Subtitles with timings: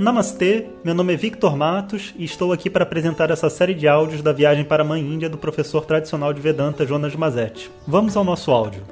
[0.00, 4.22] Namastê, meu nome é Victor Matos e estou aqui para apresentar essa série de áudios
[4.22, 7.70] da viagem para a Mãe Índia do professor tradicional de Vedanta Jonas Mazetti.
[7.86, 8.82] Vamos ao nosso áudio.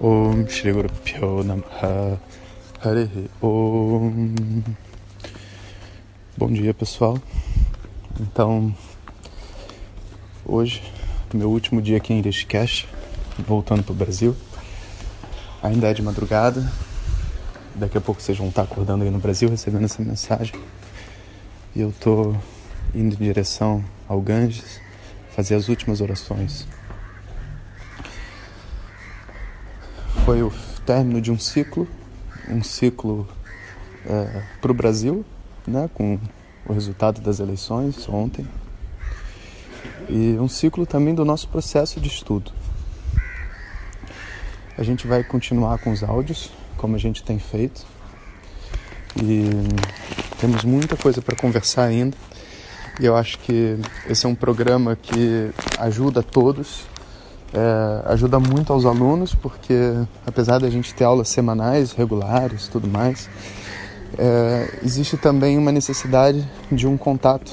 [0.00, 2.18] Om Shri Guru Pyo Namaha.
[2.82, 3.10] Hare
[3.42, 4.32] Om.
[6.34, 7.18] Bom dia pessoal.
[8.18, 8.74] Então
[10.46, 10.82] Hoje
[11.34, 12.86] Meu último dia aqui em Rishikesh
[13.46, 14.34] Voltando para o Brasil.
[15.62, 16.66] Ainda é de madrugada
[17.78, 20.54] Daqui a pouco vocês vão estar acordando aí no Brasil recebendo essa mensagem.
[21.74, 22.34] E eu tô
[22.94, 24.80] indo em direção ao Ganges
[25.32, 26.66] fazer as últimas orações.
[30.24, 30.50] Foi o
[30.86, 31.86] término de um ciclo,
[32.48, 33.28] um ciclo
[34.06, 35.22] é, para o Brasil,
[35.66, 36.18] né, com
[36.64, 38.48] o resultado das eleições ontem,
[40.08, 42.52] e um ciclo também do nosso processo de estudo.
[44.78, 47.84] A gente vai continuar com os áudios, como a gente tem feito.
[49.22, 49.50] E
[50.38, 52.16] temos muita coisa para conversar ainda.
[53.00, 56.84] E eu acho que esse é um programa que ajuda todos,
[57.52, 59.74] é, ajuda muito aos alunos, porque
[60.26, 63.28] apesar da gente ter aulas semanais, regulares tudo mais,
[64.18, 67.52] é, existe também uma necessidade de um contato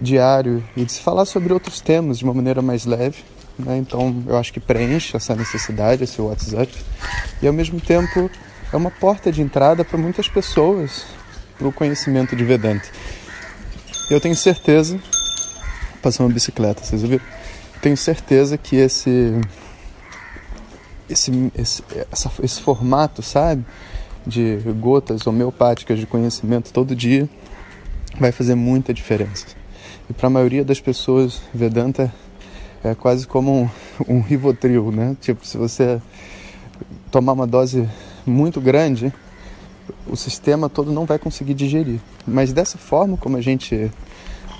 [0.00, 3.22] diário e de se falar sobre outros temas de uma maneira mais leve.
[3.60, 3.78] Né?
[3.78, 6.72] Então eu acho que preenche essa necessidade, esse WhatsApp.
[7.42, 8.30] E ao mesmo tempo
[8.72, 11.04] é uma porta de entrada para muitas pessoas
[11.58, 12.88] para o conhecimento de Vedanta.
[14.10, 14.98] Eu tenho certeza,
[16.02, 17.24] passou uma bicicleta, vocês ouviram?
[17.80, 19.32] Tenho certeza que esse
[21.08, 23.64] esse, esse, essa, esse formato, sabe,
[24.26, 27.28] de gotas homeopáticas de conhecimento todo dia
[28.18, 29.46] vai fazer muita diferença.
[30.08, 32.12] E para a maioria das pessoas, Vedanta
[32.82, 33.70] é quase como um,
[34.16, 35.16] um rivotril, né?
[35.20, 36.00] Tipo, se você
[37.10, 37.88] tomar uma dose
[38.26, 39.12] muito grande,
[40.06, 42.00] o sistema todo não vai conseguir digerir.
[42.26, 43.90] Mas dessa forma, como a gente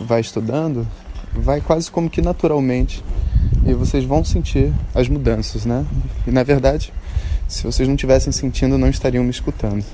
[0.01, 0.87] vai estudando,
[1.33, 3.03] vai quase como que naturalmente
[3.65, 5.85] e vocês vão sentir as mudanças, né?
[6.27, 6.93] E na verdade,
[7.47, 9.85] se vocês não tivessem sentindo, não estariam me escutando.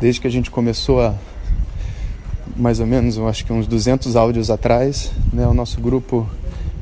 [0.00, 1.14] Desde que a gente começou a
[2.56, 6.28] mais ou menos, eu acho que uns 200 áudios atrás, né, o nosso grupo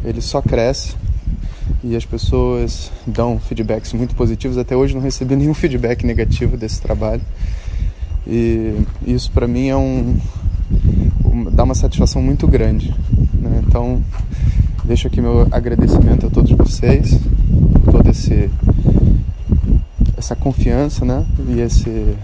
[0.04, 0.94] ele só cresce
[1.82, 4.58] e as pessoas dão feedbacks muito positivos.
[4.58, 7.22] Até hoje não recebi nenhum feedback negativo desse trabalho.
[8.26, 8.74] E
[9.06, 10.18] isso para mim é um,
[11.52, 12.94] dá uma satisfação muito grande.
[13.34, 13.62] Né?
[13.66, 14.02] Então
[14.84, 17.18] deixo aqui meu agradecimento a todos vocês,
[17.90, 18.50] toda esse
[20.16, 21.24] essa confiança, né?
[21.48, 22.16] E esse,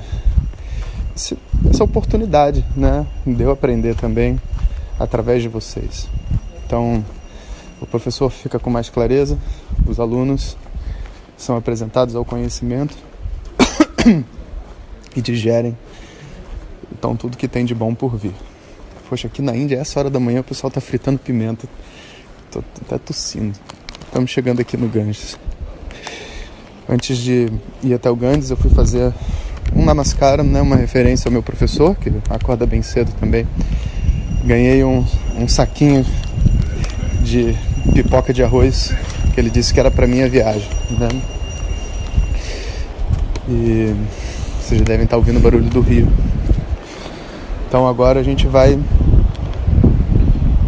[1.14, 1.38] esse
[1.70, 3.06] essa oportunidade, né?
[3.26, 4.38] De eu aprender também
[4.98, 6.08] através de vocês.
[6.66, 7.04] Então
[7.84, 9.38] o professor fica com mais clareza,
[9.86, 10.56] os alunos
[11.36, 12.96] são apresentados ao conhecimento
[15.14, 15.76] e digerem
[17.04, 18.32] então tudo que tem de bom por vir.
[19.10, 21.68] Poxa, aqui na Índia, essa hora da manhã, o pessoal está fritando pimenta.
[22.50, 23.52] Tô até tossindo.
[24.06, 25.38] Estamos chegando aqui no Ganges.
[26.88, 27.52] Antes de
[27.82, 29.12] ir até o Ganges, eu fui fazer
[29.76, 33.46] um namaskara, né, uma referência ao meu professor, que acorda bem cedo também.
[34.42, 35.04] Ganhei um,
[35.36, 36.06] um saquinho
[37.22, 37.54] de
[37.92, 38.94] pipoca de arroz
[39.34, 40.68] que ele disse que era para minha viagem.
[40.90, 41.08] Né?
[43.48, 43.94] E
[44.60, 46.08] vocês devem estar ouvindo o barulho do rio.
[47.68, 48.78] Então agora a gente vai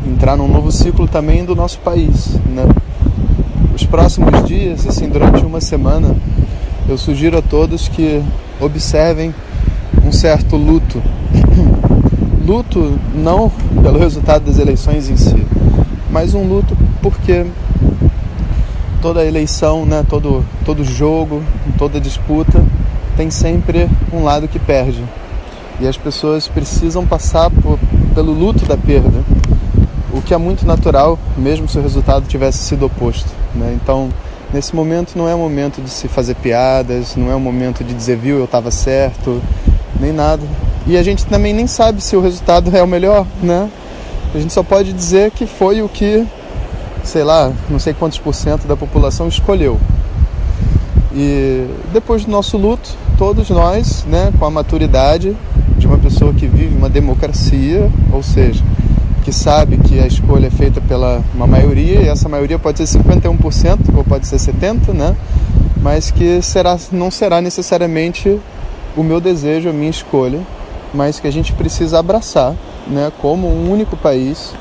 [0.07, 2.35] entrar num novo ciclo também do nosso país.
[2.47, 2.67] Né?
[3.75, 6.17] Os próximos dias, assim, durante uma semana,
[6.89, 8.23] eu sugiro a todos que
[8.61, 9.35] observem
[10.05, 11.03] um certo luto.
[12.45, 13.51] luto não
[13.83, 15.37] pelo resultado das eleições em si,
[16.17, 17.45] mas um luto porque
[19.03, 21.43] toda eleição, né, todo, todo jogo,
[21.77, 22.65] toda disputa
[23.19, 25.05] tem sempre um lado que perde.
[25.79, 27.79] E as pessoas precisam passar por,
[28.15, 29.23] pelo luto da perda,
[30.11, 33.29] o que é muito natural, mesmo se o resultado tivesse sido oposto.
[33.55, 33.77] Né?
[33.79, 34.09] Então,
[34.55, 37.93] nesse momento não é o momento de se fazer piadas, não é o momento de
[37.93, 39.39] dizer, viu, eu estava certo,
[40.01, 40.43] nem nada.
[40.87, 43.69] E a gente também nem sabe se o resultado é o melhor, né?
[44.35, 46.27] A gente só pode dizer que foi o que
[47.07, 49.79] sei lá, não sei quantos por cento da população escolheu.
[51.15, 55.35] E depois do nosso luto, todos nós, né, com a maturidade
[55.79, 58.63] de uma pessoa que vive uma democracia, ou seja,
[59.25, 62.99] que sabe que a escolha é feita pela uma maioria, e essa maioria pode ser
[62.99, 65.17] 51% ou pode ser 70%, né?
[65.81, 68.41] mas que será, não será necessariamente
[68.97, 70.41] o meu desejo, a minha escolha,
[70.95, 72.55] mas que a gente precisa abraçar
[72.87, 74.53] né, como um único país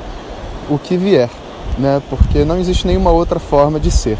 [0.68, 1.30] o que vier
[1.78, 2.00] né?
[2.08, 4.18] Porque não existe nenhuma outra forma de ser.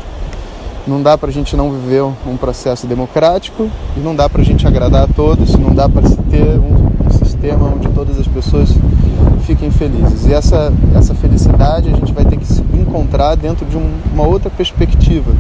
[0.87, 4.45] Não dá para a gente não viver um processo democrático e não dá para a
[4.45, 8.69] gente agradar a todos, não dá para ter um, um, sistema onde todas as pessoas
[9.45, 10.27] fiquem felizes.
[10.27, 14.25] E essa, essa felicidade a gente vai ter que se encontrar dentro de um, uma
[14.25, 15.33] outra perspectiva,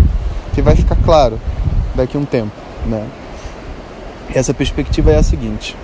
[0.52, 1.38] que vai ficar claro
[1.94, 2.50] daqui a um tempo.
[2.84, 3.04] Né?
[4.34, 5.76] Essa perspectiva é a seguinte,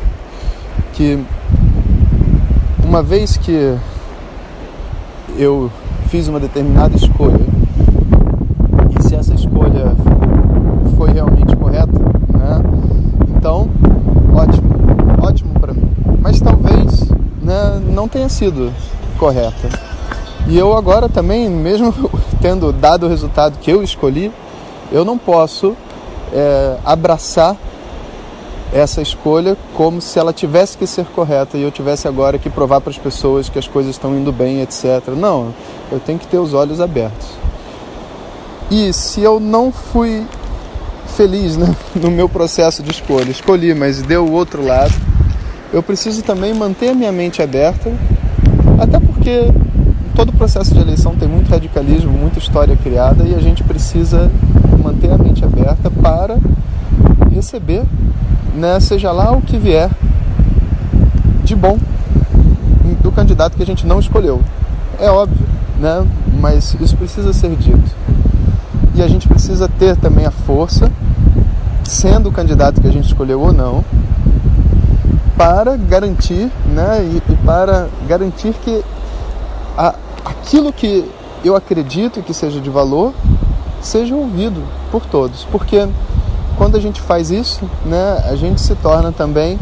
[1.02, 1.18] que
[2.84, 3.76] uma vez que
[5.36, 5.68] eu
[6.06, 7.44] fiz uma determinada escolha
[8.96, 9.96] e se essa escolha
[10.96, 11.98] foi realmente correta,
[12.32, 12.62] né?
[13.36, 13.68] Então,
[14.32, 14.70] ótimo,
[15.20, 15.90] ótimo para mim.
[16.20, 17.08] Mas talvez
[17.42, 18.72] né, não tenha sido
[19.18, 19.68] correta.
[20.46, 21.92] E eu agora também, mesmo
[22.40, 24.30] tendo dado o resultado que eu escolhi,
[24.92, 25.76] eu não posso
[26.32, 27.56] é, abraçar
[28.72, 32.80] essa escolha como se ela tivesse que ser correta e eu tivesse agora que provar
[32.80, 35.08] para as pessoas que as coisas estão indo bem, etc.
[35.16, 35.54] Não,
[35.90, 37.28] eu tenho que ter os olhos abertos.
[38.70, 40.26] E se eu não fui
[41.16, 44.94] feliz né, no meu processo de escolha, escolhi, mas deu o outro lado,
[45.72, 47.92] eu preciso também manter a minha mente aberta,
[48.80, 49.52] até porque
[50.14, 54.30] todo processo de eleição tem muito radicalismo, muita história criada e a gente precisa
[54.82, 56.38] manter a mente aberta para
[57.30, 57.82] receber
[58.54, 59.90] né, seja lá o que vier
[61.44, 61.78] de bom
[63.02, 64.40] do candidato que a gente não escolheu.
[65.00, 65.46] É óbvio,
[65.78, 66.06] né?
[66.42, 67.96] mas isso precisa ser dito.
[68.94, 70.90] E a gente precisa ter também a força,
[71.84, 73.84] sendo o candidato que a gente escolheu ou não,
[75.36, 78.82] para garantir, né, e, e para garantir que
[79.78, 79.94] a,
[80.24, 81.08] aquilo que
[81.44, 83.14] eu acredito que seja de valor
[83.80, 85.88] seja ouvido por todos, porque
[86.62, 89.58] quando a gente faz isso, né, a gente se torna também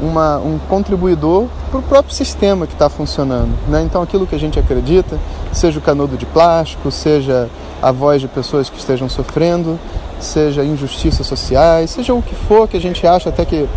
[0.00, 3.56] uma, um contribuidor para o próprio sistema que está funcionando.
[3.68, 3.84] Né?
[3.84, 5.16] Então, aquilo que a gente acredita,
[5.52, 7.48] seja o canudo de plástico, seja
[7.80, 9.78] a voz de pessoas que estejam sofrendo,
[10.18, 13.68] seja injustiças sociais, seja o que for que a gente acha até que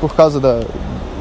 [0.00, 0.62] por causa da,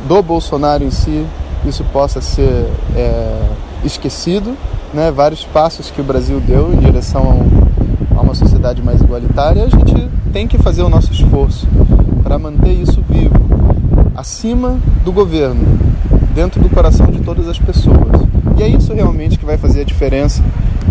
[0.07, 1.23] do Bolsonaro em si
[1.67, 3.41] isso possa ser é,
[3.83, 4.57] esquecido,
[4.91, 5.11] né?
[5.11, 7.62] vários passos que o Brasil deu em direção a um
[8.33, 11.67] uma sociedade mais igualitária, a gente tem que fazer o nosso esforço
[12.23, 13.35] para manter isso vivo,
[14.15, 15.61] acima do governo,
[16.33, 18.23] dentro do coração de todas as pessoas.
[18.57, 20.41] E é isso realmente que vai fazer a diferença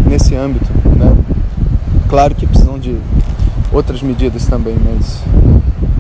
[0.07, 0.71] nesse âmbito.
[0.97, 1.17] Né?
[2.09, 2.97] Claro que precisam de
[3.73, 5.21] outras medidas também, mas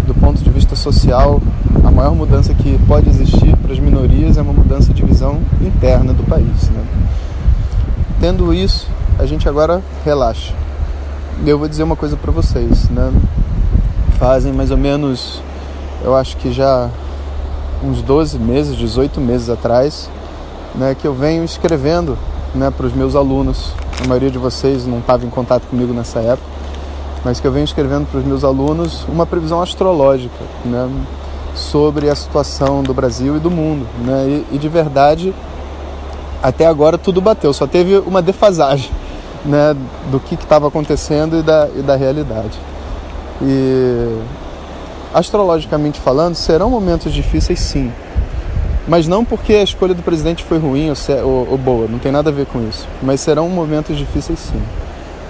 [0.06, 1.42] do ponto de vista social,
[1.82, 6.12] a maior mudança que pode existir para as minorias é uma mudança de visão interna
[6.12, 6.70] do país.
[6.70, 6.84] Né?
[8.20, 8.88] Tendo isso,
[9.18, 10.61] a gente agora relaxa
[11.50, 13.12] eu vou dizer uma coisa para vocês, né?
[14.18, 15.42] Fazem mais ou menos,
[16.04, 16.88] eu acho que já
[17.82, 20.08] uns 12 meses, 18 meses atrás,
[20.74, 22.16] né, que eu venho escrevendo
[22.54, 23.72] né, para os meus alunos.
[24.02, 26.46] A maioria de vocês não estava em contato comigo nessa época,
[27.24, 30.88] mas que eu venho escrevendo para os meus alunos uma previsão astrológica né,
[31.56, 33.84] sobre a situação do Brasil e do mundo.
[34.04, 35.34] Né, e, e de verdade,
[36.40, 39.01] até agora tudo bateu, só teve uma defasagem
[39.44, 39.76] né,
[40.10, 42.58] do que estava acontecendo e da, e da realidade.
[43.40, 44.18] E
[45.12, 47.92] astrologicamente falando, serão momentos difíceis sim.
[48.86, 52.10] Mas não porque a escolha do presidente foi ruim ou, ou, ou boa, não tem
[52.10, 52.86] nada a ver com isso.
[53.02, 54.62] Mas serão momentos difíceis sim.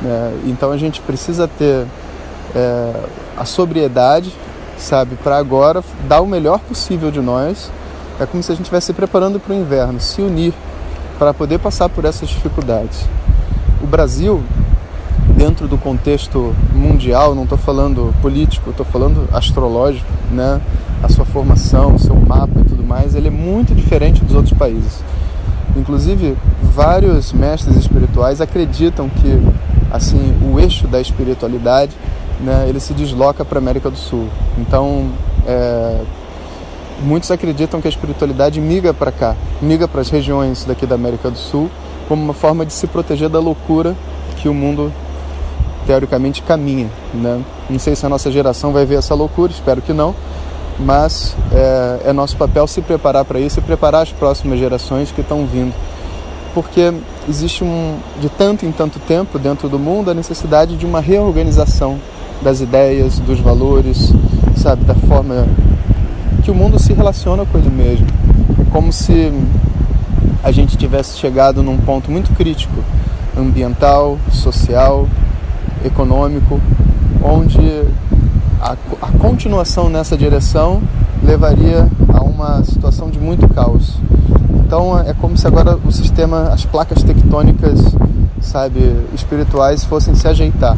[0.05, 1.87] É, então a gente precisa ter
[2.55, 2.93] é,
[3.37, 4.33] a sobriedade,
[4.79, 7.71] sabe, para agora dar o melhor possível de nós.
[8.21, 10.55] É como se a gente estivesse se preparando para o inverno, se unir
[11.19, 13.07] para poder passar por essas dificuldades
[13.83, 14.43] o Brasil,
[15.37, 20.61] dentro do contexto mundial, não estou falando político, estou falando astrológico, né?
[21.03, 24.57] a sua formação, o seu mapa e tudo mais, ele é muito diferente dos outros
[24.57, 25.03] países.
[25.77, 29.43] Inclusive, vários mestres espirituais acreditam que
[29.91, 31.93] assim o eixo da espiritualidade
[32.41, 34.29] né, ele se desloca para a América do Sul.
[34.59, 35.11] Então,
[35.47, 36.01] é,
[37.03, 41.31] muitos acreditam que a espiritualidade migra para cá, migra para as regiões daqui da América
[41.31, 41.71] do Sul
[42.09, 43.97] como uma forma de se proteger da loucura
[44.37, 44.93] que o mundo
[45.87, 46.89] teoricamente caminha.
[47.13, 47.41] Né?
[47.69, 50.15] Não sei se a nossa geração vai ver essa loucura, espero que não,
[50.79, 55.21] mas é, é nosso papel se preparar para isso e preparar as próximas gerações que
[55.21, 55.73] estão vindo.
[56.55, 56.93] Porque
[57.29, 61.99] existe um, de tanto em tanto tempo dentro do mundo a necessidade de uma reorganização
[62.43, 64.13] das ideias, dos valores,
[64.57, 65.47] sabe, da forma
[66.43, 68.07] que o mundo se relaciona com ele mesmo.
[68.61, 69.33] É como se
[70.43, 72.75] a gente tivesse chegado num ponto muito crítico
[73.37, 75.09] ambiental, social,
[75.85, 76.61] econômico,
[77.23, 77.83] onde
[78.61, 80.83] a, a continuação nessa direção
[81.23, 83.97] levaria a uma situação de muito caos.
[84.65, 87.81] Então é como se agora o sistema, as placas tectônicas,
[88.41, 90.77] sabe, espirituais fossem se ajeitar.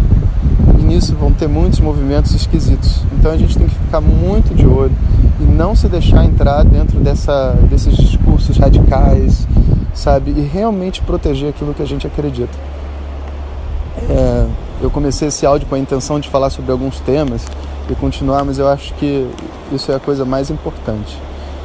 [0.85, 3.03] Nisso vão ter muitos movimentos esquisitos.
[3.13, 4.95] Então a gente tem que ficar muito de olho
[5.41, 9.47] e não se deixar entrar dentro dessa, desses discursos radicais,
[9.95, 10.33] sabe?
[10.37, 12.57] E realmente proteger aquilo que a gente acredita.
[14.09, 14.47] É,
[14.81, 17.47] eu comecei esse áudio com a intenção de falar sobre alguns temas
[17.89, 19.29] e continuar, mas eu acho que
[19.73, 21.19] isso é a coisa mais importante.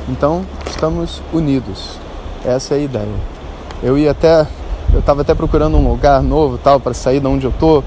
[0.07, 1.97] Então, estamos unidos.
[2.45, 3.15] Essa é a ideia.
[3.83, 4.47] Eu ia até
[4.93, 7.83] eu estava até procurando um lugar novo tal para sair de onde eu tô,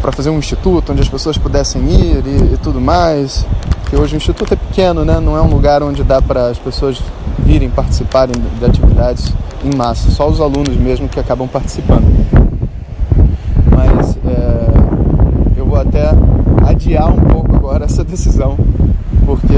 [0.00, 3.46] para fazer um instituto onde as pessoas pudessem ir e, e tudo mais.
[3.88, 5.20] Que hoje o instituto é pequeno, né?
[5.20, 7.02] Não é um lugar onde dá para as pessoas
[7.38, 9.32] virem participarem de atividades
[9.64, 12.04] em massa, só os alunos mesmo que acabam participando.
[13.70, 16.10] Mas é, eu vou até
[16.66, 18.56] adiar um pouco agora essa decisão,
[19.26, 19.56] porque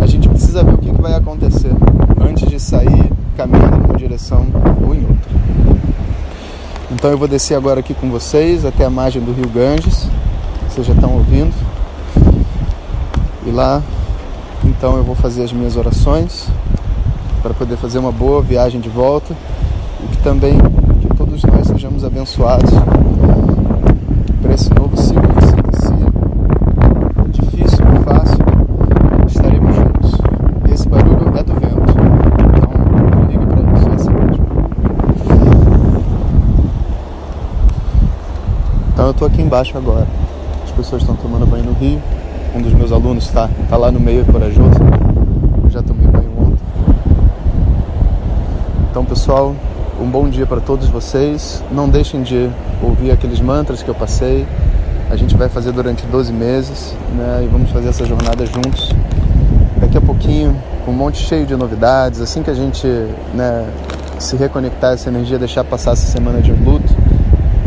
[0.00, 1.72] a gente precisa ver o que, que vai acontecer
[2.20, 4.46] antes de sair caminhando numa direção
[4.84, 5.91] ou em outra.
[6.90, 10.06] Então eu vou descer agora aqui com vocês até a margem do rio Ganges,
[10.68, 11.54] vocês já estão ouvindo.
[13.46, 13.82] E lá,
[14.64, 16.48] então eu vou fazer as minhas orações
[17.42, 19.34] para poder fazer uma boa viagem de volta
[20.02, 20.56] e que também
[21.00, 22.70] que todos nós sejamos abençoados
[24.40, 26.12] por esse novo ciclo que se inicia.
[27.28, 28.44] Difícil, fácil,
[29.26, 30.20] estaremos juntos.
[30.72, 31.94] Esse barulho é do vento,
[32.56, 32.70] então
[33.10, 34.46] não ligue para isso, é assim mesmo.
[39.22, 40.04] Estou aqui embaixo agora.
[40.64, 42.02] As pessoas estão tomando banho no rio.
[42.56, 44.80] Um dos meus alunos está tá lá no meio, corajoso.
[45.62, 46.64] Eu já tomei banho ontem.
[48.90, 49.54] Então, pessoal,
[50.00, 51.62] um bom dia para todos vocês.
[51.70, 52.50] Não deixem de
[52.82, 54.44] ouvir aqueles mantras que eu passei.
[55.08, 58.90] A gente vai fazer durante 12 meses né, e vamos fazer essa jornada juntos.
[59.76, 62.88] Daqui a pouquinho, um monte cheio de novidades, assim que a gente
[63.32, 63.68] né,
[64.18, 66.92] se reconectar essa energia, deixar passar essa semana de luto,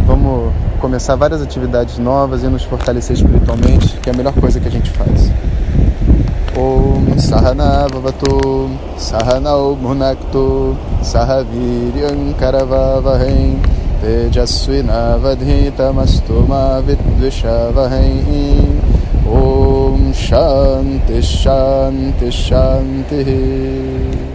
[0.06, 4.68] vamos começar várias atividades novas e nos fortalecer espiritualmente, que é a melhor coisa que
[4.68, 5.32] a gente faz.
[6.58, 13.60] Om Sahana Vavatu Sahanao Bhunaktu Sahaviryam Karavavahem
[14.00, 18.80] Tejasvinavadhitamastu Ma Vidvishavahem
[19.28, 24.35] Om Shanti Shanti Shanti